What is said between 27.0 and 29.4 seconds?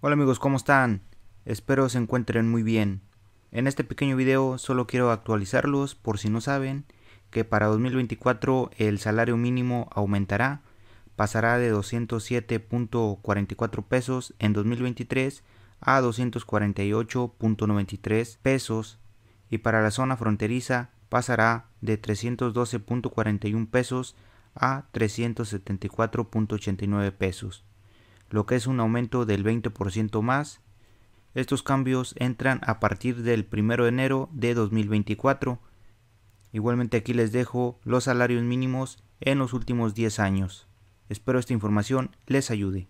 pesos lo que es un aumento